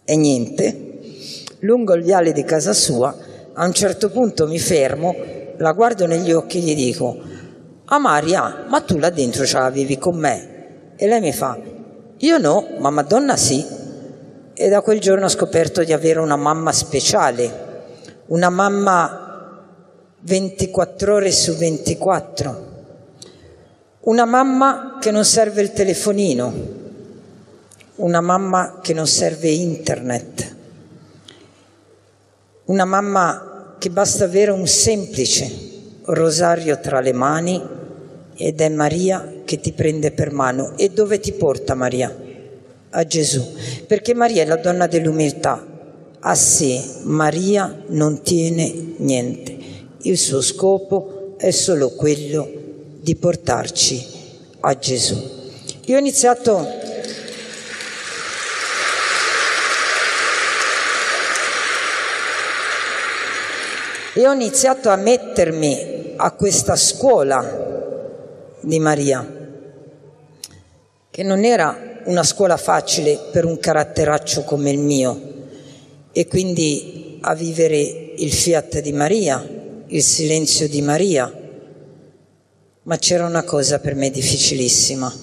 [0.04, 0.91] è niente,
[1.62, 3.16] lungo il viale di casa sua,
[3.54, 5.16] a un certo punto mi fermo,
[5.58, 7.18] la guardo negli occhi e gli dico,
[7.86, 10.94] ah Maria, ma tu là dentro ce l'avevi con me?
[10.96, 11.58] E lei mi fa,
[12.18, 13.80] io no, ma Madonna sì.
[14.54, 17.70] E da quel giorno ho scoperto di avere una mamma speciale,
[18.28, 19.22] una mamma
[20.20, 22.70] 24 ore su 24,
[24.02, 26.54] una mamma che non serve il telefonino,
[27.96, 30.51] una mamma che non serve internet,
[32.72, 35.52] una mamma che basta avere un semplice
[36.06, 37.62] rosario tra le mani
[38.34, 40.78] ed è Maria che ti prende per mano.
[40.78, 42.16] E dove ti porta Maria?
[42.92, 43.46] A Gesù.
[43.86, 45.68] Perché Maria è la donna dell'umiltà.
[46.22, 49.58] A sé Maria non tiene niente.
[50.04, 52.50] Il suo scopo è solo quello
[53.02, 54.06] di portarci
[54.62, 55.22] a Gesù.
[55.88, 56.66] Io ho iniziato
[64.14, 69.26] e ho iniziato a mettermi a questa scuola di Maria,
[71.10, 75.30] che non era una scuola facile per un caratteraccio come il mio,
[76.12, 79.48] e quindi a vivere il fiat di Maria,
[79.88, 81.34] il silenzio di Maria.
[82.84, 85.14] Ma c'era una cosa per me difficilissima.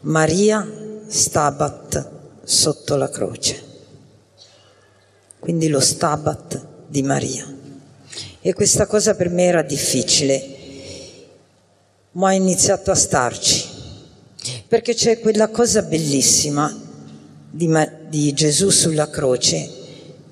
[0.00, 0.66] Maria
[1.06, 2.10] stabat
[2.44, 3.62] sotto la croce.
[5.38, 7.56] Quindi lo stabat di Maria
[8.48, 10.42] e questa cosa per me era difficile,
[12.12, 13.68] ma ho iniziato a starci,
[14.66, 16.74] perché c'è quella cosa bellissima
[17.50, 17.70] di,
[18.08, 19.68] di Gesù sulla croce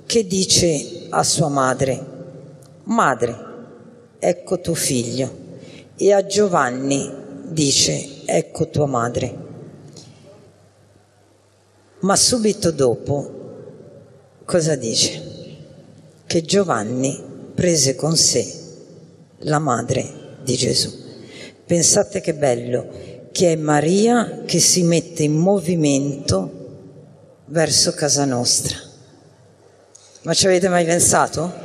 [0.06, 2.06] che dice a sua madre,
[2.84, 3.36] madre,
[4.18, 5.36] ecco tuo figlio,
[5.94, 7.12] e a Giovanni
[7.48, 9.36] dice, ecco tua madre.
[11.98, 15.22] Ma subito dopo cosa dice?
[16.24, 17.25] Che Giovanni
[17.56, 18.52] prese con sé
[19.38, 20.92] la madre di Gesù.
[21.64, 22.86] Pensate che bello,
[23.32, 26.50] che è Maria che si mette in movimento
[27.46, 28.76] verso casa nostra.
[30.22, 31.64] Ma ci avete mai pensato?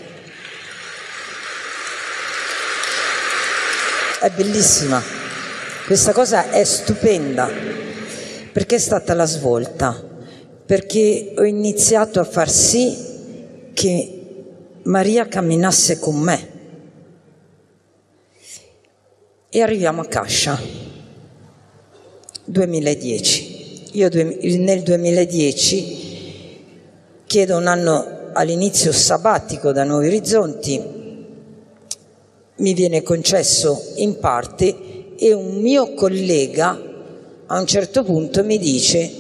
[4.22, 5.04] È bellissima,
[5.86, 7.50] questa cosa è stupenda,
[8.54, 10.02] perché è stata la svolta,
[10.66, 12.96] perché ho iniziato a far sì
[13.74, 14.11] che
[14.84, 16.50] Maria camminasse con me.
[19.50, 20.60] E arriviamo a Cascia,
[22.46, 23.90] 2010.
[23.94, 26.00] Io nel 2010
[27.26, 31.00] chiedo un anno all'inizio sabbatico da Nuovi Orizzonti,
[32.56, 36.90] mi viene concesso in parte e un mio collega
[37.48, 39.12] a un certo punto mi dice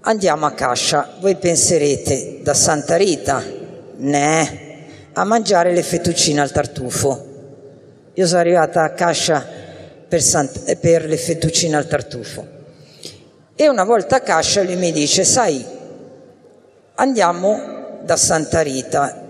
[0.00, 1.16] andiamo a Cascia.
[1.20, 3.53] Voi penserete, da Santa Rita?
[3.96, 7.32] Ne, a mangiare le fettuccine al tartufo.
[8.14, 9.44] Io sono arrivata a Cascia
[10.08, 12.46] per, Sant- per le fettuccine al tartufo.
[13.56, 15.64] E una volta a Cascia lui mi dice, sai,
[16.96, 19.22] andiamo da Santa Rita,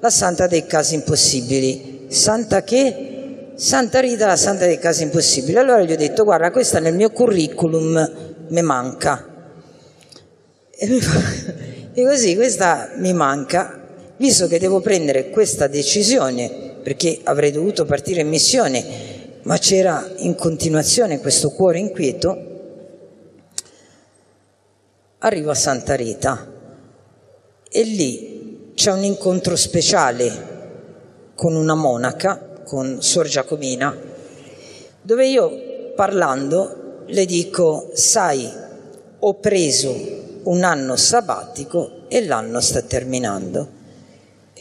[0.00, 2.06] la santa dei casi impossibili.
[2.08, 3.52] Santa che?
[3.54, 5.58] Santa Rita, la santa dei casi impossibili.
[5.58, 8.10] Allora gli ho detto, guarda, questa nel mio curriculum
[8.48, 9.24] mi manca.
[10.70, 11.20] E, mi fa,
[11.94, 13.81] e così questa mi manca,
[14.22, 18.84] visto che devo prendere questa decisione, perché avrei dovuto partire in missione,
[19.42, 22.50] ma c'era in continuazione questo cuore inquieto,
[25.18, 26.52] arrivo a Santa Rita
[27.68, 30.50] e lì c'è un incontro speciale
[31.34, 33.92] con una monaca, con Sor Giacomina,
[35.02, 38.48] dove io parlando le dico, sai,
[39.18, 43.80] ho preso un anno sabbatico e l'anno sta terminando.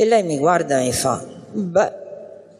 [0.01, 1.91] E lei mi guarda e mi fa, beh,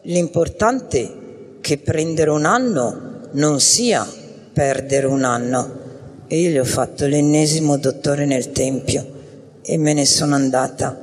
[0.02, 1.12] l'importante è
[1.60, 4.06] che prendere un anno non sia
[4.52, 5.80] perdere un anno.
[6.28, 9.04] E io gli ho fatto l'ennesimo dottore nel tempio
[9.60, 10.96] e me ne sono andata.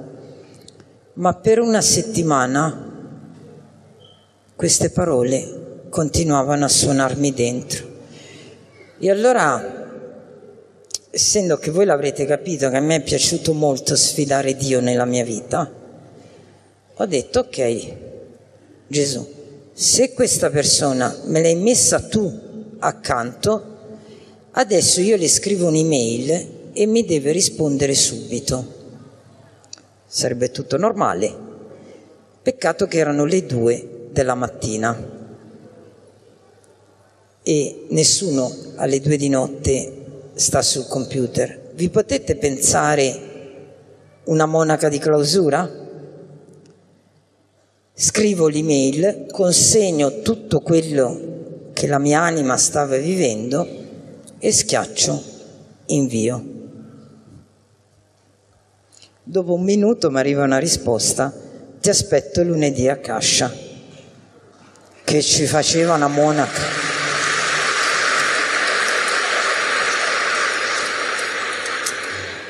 [1.15, 2.87] Ma per una settimana
[4.55, 7.85] queste parole continuavano a suonarmi dentro.
[8.97, 9.89] E allora
[11.11, 15.25] essendo che voi l'avrete capito che a me è piaciuto molto sfidare Dio nella mia
[15.25, 15.78] vita,
[17.02, 17.93] ho detto ok,
[18.88, 19.26] Gesù,
[19.72, 22.30] se questa persona me l'hai messa tu
[22.80, 23.78] accanto,
[24.52, 28.74] adesso io le scrivo un'email e mi deve rispondere subito.
[30.06, 31.34] Sarebbe tutto normale.
[32.41, 35.18] Peccato che erano le due della mattina
[37.41, 41.72] e nessuno alle due di notte sta sul computer.
[41.76, 43.28] Vi potete pensare
[44.26, 45.78] una monaca di clausura?
[48.02, 53.68] Scrivo l'email, consegno tutto quello che la mia anima stava vivendo
[54.39, 55.22] e schiaccio
[55.88, 56.45] invio.
[59.22, 61.34] Dopo un minuto mi arriva una risposta,
[61.82, 63.54] ti aspetto lunedì a Cascia,
[65.04, 66.62] che ci faceva una monaca.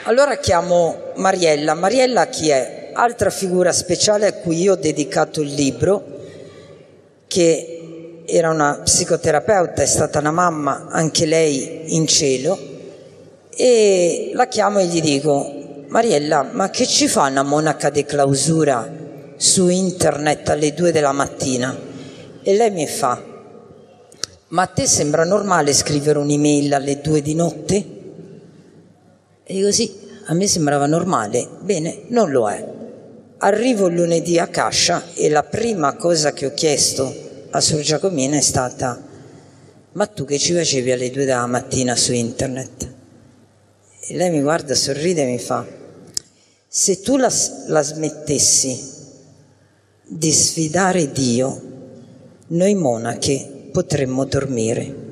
[0.04, 1.74] Allora chiamo Mariella.
[1.74, 2.79] Mariella chi è?
[2.94, 6.04] Altra figura speciale a cui io ho dedicato il libro,
[7.28, 12.58] che era una psicoterapeuta, è stata una mamma, anche lei in cielo,
[13.50, 18.90] e la chiamo e gli dico, Mariella, ma che ci fa una monaca di clausura
[19.36, 21.78] su internet alle due della mattina?
[22.42, 23.22] E lei mi fa,
[24.50, 27.86] ma a te sembra normale scrivere un'email alle due di notte?
[29.44, 32.79] E così a me sembrava normale, bene, non lo è.
[33.42, 37.14] Arrivo lunedì a Cascia e la prima cosa che ho chiesto
[37.52, 39.02] a Sor Giacomina è stata
[39.94, 42.94] ma tu che ci facevi alle due della mattina su internet?
[44.02, 45.66] E lei mi guarda, sorride e mi fa
[46.72, 47.34] se tu la,
[47.68, 48.80] la smettessi
[50.06, 51.62] di sfidare Dio,
[52.50, 55.09] noi monache potremmo dormire.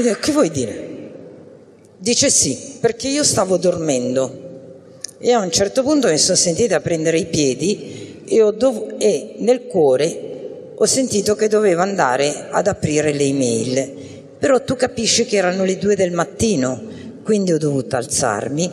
[0.00, 0.90] Che vuoi dire?
[1.98, 4.50] Dice sì, perché io stavo dormendo
[5.18, 9.66] e a un certo punto mi sono sentita prendere i piedi e, dov- e nel
[9.66, 13.92] cuore ho sentito che dovevo andare ad aprire le email.
[14.38, 16.80] Però tu capisci che erano le due del mattino,
[17.22, 18.72] quindi ho dovuto alzarmi,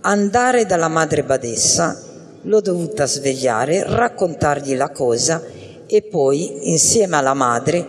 [0.00, 2.02] andare dalla madre badessa,
[2.42, 5.40] l'ho dovuta svegliare, raccontargli la cosa
[5.86, 7.86] e poi insieme alla madre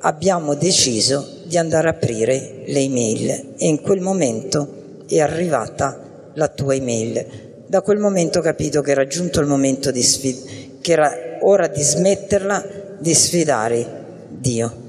[0.00, 6.48] abbiamo deciso di andare a aprire le email e in quel momento è arrivata la
[6.48, 7.64] tua email.
[7.66, 11.68] Da quel momento ho capito che era giunto il momento di sfid- che era ora
[11.68, 12.64] di smetterla
[12.98, 14.84] di sfidare Dio.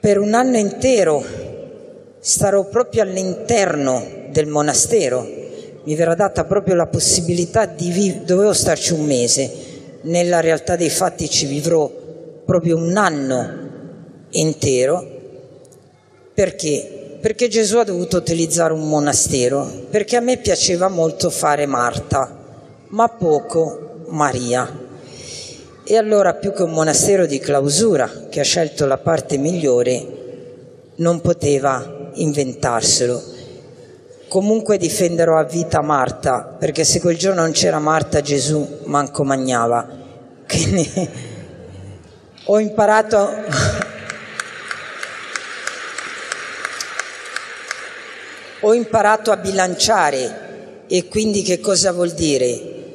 [0.00, 1.24] Per un anno intero
[2.18, 5.41] starò proprio all'interno del monastero
[5.84, 9.50] mi verrà data proprio la possibilità di vivere, dovevo starci un mese,
[10.02, 11.90] nella realtà dei fatti ci vivrò
[12.44, 13.70] proprio un anno
[14.30, 15.06] intero,
[16.34, 17.18] perché?
[17.20, 22.38] Perché Gesù ha dovuto utilizzare un monastero, perché a me piaceva molto fare Marta,
[22.88, 24.80] ma poco Maria.
[25.84, 30.20] E allora più che un monastero di clausura, che ha scelto la parte migliore,
[30.96, 33.22] non poteva inventarselo.
[34.32, 39.86] Comunque difenderò a vita Marta, perché se quel giorno non c'era Marta Gesù manco magnava.
[40.48, 40.90] Quindi
[42.44, 43.30] ho imparato...
[48.60, 52.94] ho imparato a bilanciare e quindi che cosa vuol dire?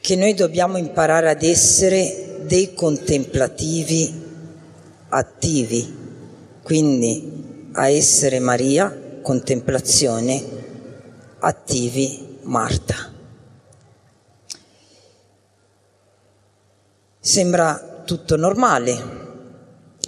[0.00, 4.22] Che noi dobbiamo imparare ad essere dei contemplativi
[5.08, 5.96] attivi,
[6.62, 10.44] quindi a essere Maria contemplazione,
[11.38, 13.10] attivi Marta.
[17.18, 19.22] Sembra tutto normale.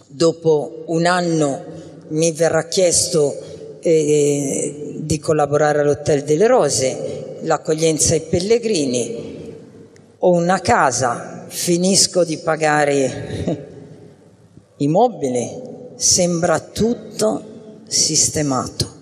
[0.06, 1.64] Dopo un anno
[2.08, 3.34] mi verrà chiesto
[3.80, 9.54] eh, di collaborare all'Hotel delle Rose, l'accoglienza ai pellegrini,
[10.18, 13.64] ho una casa, finisco di pagare
[14.76, 15.48] i mobili,
[15.96, 17.54] sembra tutto
[17.86, 18.95] sistemato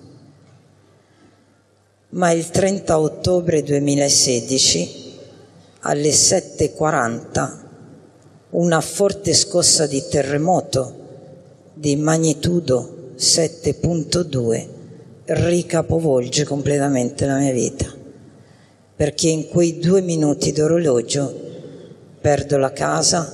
[2.15, 5.13] ma il 30 ottobre 2016
[5.81, 7.63] alle 7.40
[8.51, 11.03] una forte scossa di terremoto
[11.75, 14.69] di magnitudo 7.2
[15.25, 17.93] ricapovolge completamente la mia vita,
[18.95, 21.41] perché in quei due minuti d'orologio
[22.21, 23.29] perdo la casa,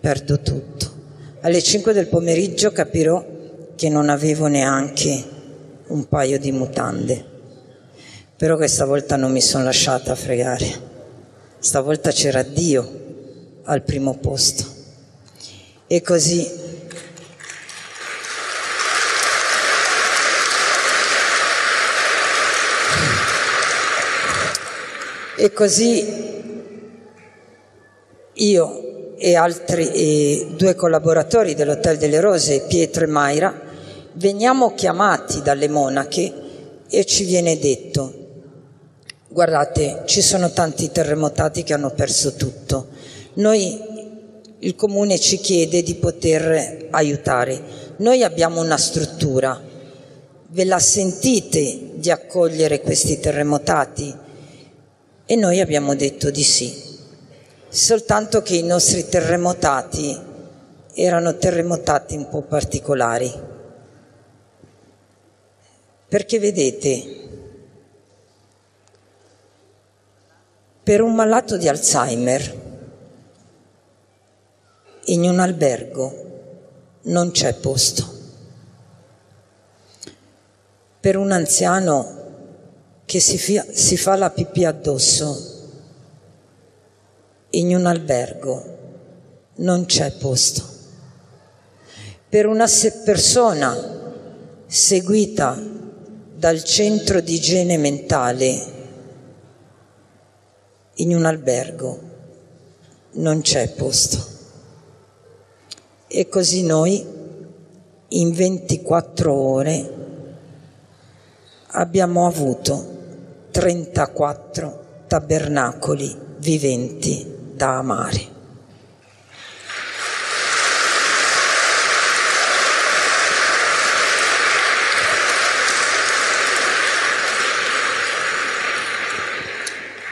[0.00, 0.92] perdo tutto.
[1.40, 3.22] Alle 5 del pomeriggio capirò
[3.74, 5.22] che non avevo neanche
[5.88, 7.32] un paio di mutande.
[8.44, 10.66] Però questa volta non mi sono lasciata fregare.
[11.58, 14.66] Stavolta c'era Dio al primo posto.
[15.86, 16.46] E così
[25.36, 26.04] E così
[28.34, 33.58] io e altri e due collaboratori dell'Hotel delle Rose, Pietro e Mayra,
[34.12, 36.32] veniamo chiamati dalle monache
[36.90, 38.20] e ci viene detto
[39.34, 42.86] Guardate, ci sono tanti terremotati che hanno perso tutto.
[43.32, 43.80] Noi,
[44.60, 47.60] il comune ci chiede di poter aiutare.
[47.96, 49.60] Noi abbiamo una struttura.
[50.50, 54.14] Ve la sentite di accogliere questi terremotati?
[55.26, 56.72] E noi abbiamo detto di sì.
[57.68, 60.16] Soltanto che i nostri terremotati
[60.94, 63.32] erano terremotati un po' particolari.
[66.06, 67.23] Perché vedete,
[70.84, 72.62] Per un malato di Alzheimer
[75.06, 76.24] in un albergo
[77.04, 78.06] non c'è posto.
[81.00, 82.22] Per un anziano
[83.06, 85.52] che si, fia, si fa la pipì addosso
[87.52, 88.78] in un albergo
[89.54, 90.62] non c'è posto.
[92.28, 92.68] Per una
[93.06, 93.74] persona
[94.66, 95.58] seguita
[96.34, 98.73] dal centro di igiene mentale
[100.94, 102.00] in un albergo
[103.12, 104.32] non c'è posto.
[106.06, 107.04] E così noi
[108.08, 109.94] in 24 ore
[111.68, 112.92] abbiamo avuto
[113.50, 118.33] 34 tabernacoli viventi da amare.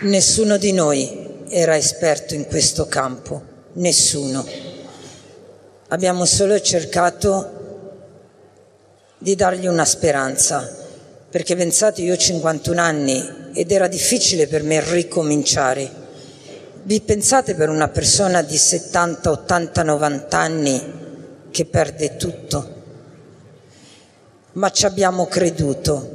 [0.03, 3.41] Nessuno di noi era esperto in questo campo,
[3.75, 4.45] nessuno.
[5.89, 7.61] Abbiamo solo cercato
[9.19, 10.69] di dargli una speranza,
[11.31, 15.89] perché pensate io ho 51 anni ed era difficile per me ricominciare.
[16.83, 20.93] Vi pensate per una persona di 70, 80, 90 anni
[21.53, 22.75] che perde tutto?
[24.55, 26.11] Ma ci abbiamo creduto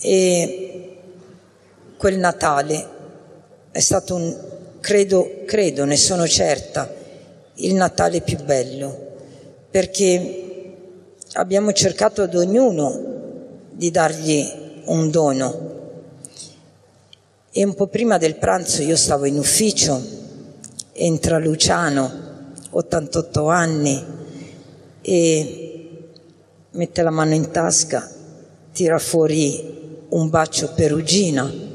[0.00, 0.61] e
[2.02, 2.88] quel Natale
[3.70, 4.36] è stato un,
[4.80, 6.92] credo, credo, ne sono certa,
[7.54, 9.10] il Natale più bello,
[9.70, 10.72] perché
[11.34, 14.44] abbiamo cercato ad ognuno di dargli
[14.86, 15.70] un dono.
[17.52, 20.02] E un po' prima del pranzo io stavo in ufficio,
[20.94, 22.10] entra Luciano,
[22.70, 24.04] 88 anni,
[25.02, 26.08] e
[26.68, 28.10] mette la mano in tasca,
[28.72, 31.70] tira fuori un bacio perugina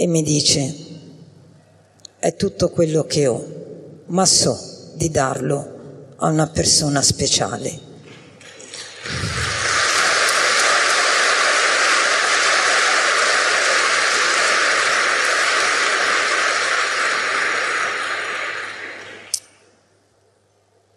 [0.00, 0.72] e mi dice,
[2.20, 3.44] è tutto quello che ho,
[4.06, 4.56] ma so
[4.94, 7.86] di darlo a una persona speciale.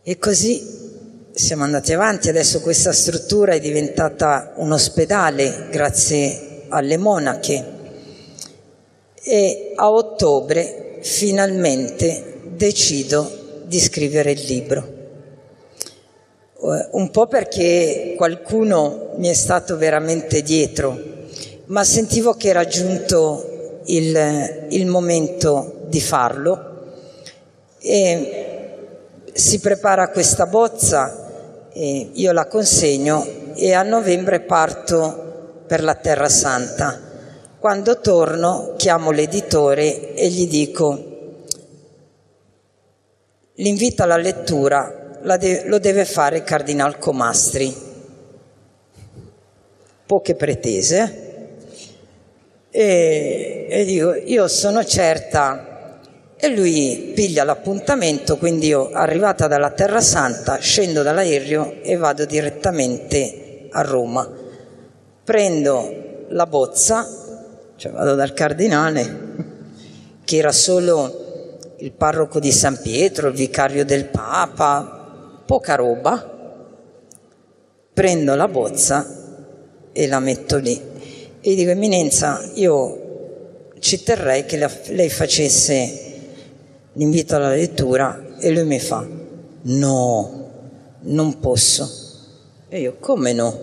[0.04, 7.80] E così siamo andati avanti, adesso questa struttura è diventata un ospedale grazie alle monache
[9.24, 13.30] e a ottobre finalmente decido
[13.64, 14.88] di scrivere il libro.
[16.64, 21.00] Eh, un po' perché qualcuno mi è stato veramente dietro,
[21.66, 26.70] ma sentivo che era giunto il, il momento di farlo
[27.80, 28.42] e
[29.34, 31.30] si prepara questa bozza,
[31.74, 37.11] io la consegno e a novembre parto per la Terra Santa.
[37.62, 41.10] Quando torno chiamo l'editore e gli dico
[43.58, 47.72] l'invito alla lettura lo deve fare il Cardinal Comastri.
[50.08, 51.60] Poche pretese.
[52.72, 56.00] E, e dico, io sono certa
[56.38, 63.68] e lui piglia l'appuntamento, quindi io arrivata dalla Terra Santa scendo dall'aereo e vado direttamente
[63.70, 64.28] a Roma.
[65.24, 67.21] Prendo la bozza,
[67.82, 69.18] cioè vado dal cardinale,
[70.24, 76.70] che era solo il parroco di San Pietro, il vicario del Papa, poca roba,
[77.92, 79.08] prendo la bozza
[79.92, 80.90] e la metto lì
[81.42, 86.20] e dico Eminenza, io ci terrei che lei facesse
[86.94, 89.04] l'invito alla lettura e lui mi fa,
[89.64, 90.52] no,
[91.00, 91.92] non posso.
[92.70, 93.60] E io, come no?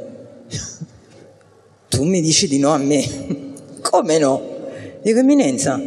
[1.89, 3.48] tu mi dici di no a me?
[3.89, 4.43] Come no?
[5.01, 5.81] Dico, eminenza,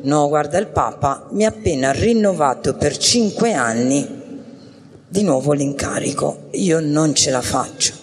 [0.00, 4.22] no, guarda, il Papa mi ha appena rinnovato per cinque anni
[5.06, 7.94] di nuovo l'incarico, io non ce la faccio.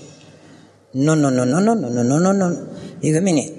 [0.91, 2.67] No, no, no, no, no, no, no, no, no.
[2.97, 3.53] Dico, eminenza,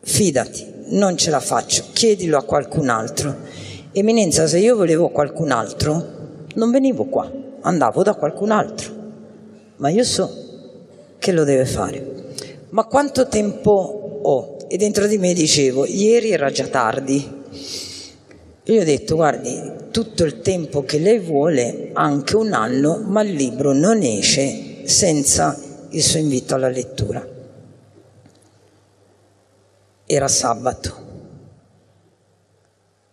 [0.00, 3.36] fidati, non ce la faccio, chiedilo a qualcun altro.
[3.92, 6.16] Eminenza, se io volevo qualcun altro,
[6.54, 7.30] non venivo qua,
[7.60, 8.90] andavo da qualcun altro.
[9.76, 10.34] Ma io so
[11.18, 12.17] che lo deve fare.
[12.70, 14.56] Ma quanto tempo ho?
[14.68, 17.36] E dentro di me dicevo, ieri era già tardi.
[18.64, 23.32] Io ho detto, guardi, tutto il tempo che lei vuole, anche un anno, ma il
[23.32, 25.58] libro non esce senza
[25.90, 27.26] il suo invito alla lettura.
[30.04, 31.06] Era sabato.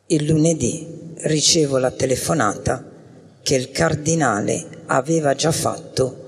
[0.07, 2.91] Il lunedì ricevo la telefonata
[3.41, 6.23] che il cardinale aveva già fatto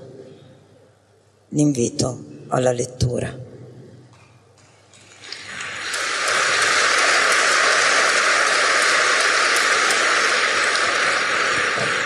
[1.50, 3.46] l'invito alla lettura.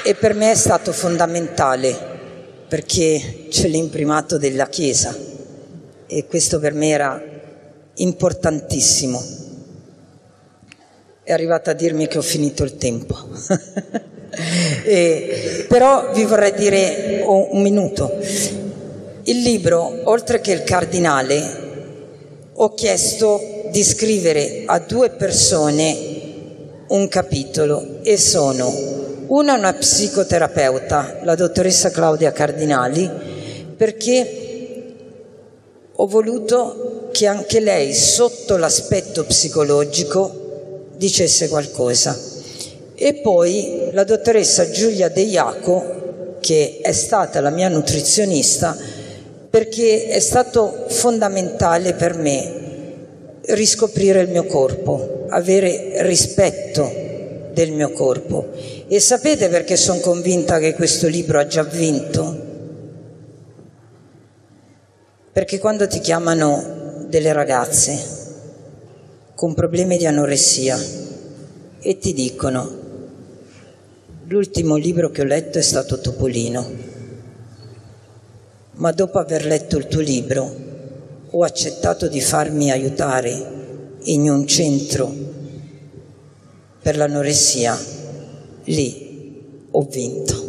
[0.05, 1.97] E per me è stato fondamentale
[2.67, 5.17] perché c'è l'imprimato della Chiesa
[6.07, 7.23] e questo per me era
[7.95, 9.23] importantissimo.
[11.23, 13.17] È arrivata a dirmi che ho finito il tempo.
[14.85, 18.19] e, però vi vorrei dire oh, un minuto.
[19.25, 21.71] Il libro, oltre che il cardinale,
[22.55, 25.97] ho chiesto di scrivere a due persone
[26.89, 28.91] un capitolo e sono
[29.29, 33.09] una una psicoterapeuta, la dottoressa Claudia Cardinali,
[33.77, 34.95] perché
[35.93, 42.19] ho voluto che anche lei, sotto l'aspetto psicologico, dicesse qualcosa.
[42.97, 48.77] E poi la dottoressa Giulia De Iaco, che è stata la mia nutrizionista,
[49.53, 52.61] perché è stato fondamentale per me
[53.49, 58.49] riscoprire il mio corpo, avere rispetto del mio corpo.
[58.89, 62.41] E sapete perché sono convinta che questo libro ha già vinto?
[65.31, 67.99] Perché quando ti chiamano delle ragazze
[69.35, 70.81] con problemi di anoressia
[71.79, 72.81] e ti dicono
[74.29, 76.92] l'ultimo libro che ho letto è stato Topolino,
[78.83, 80.53] ma dopo aver letto il tuo libro
[81.31, 83.61] ho accettato di farmi aiutare
[84.03, 85.15] in un centro
[86.83, 87.79] per l'anoressia,
[88.65, 90.42] lì ho vinto.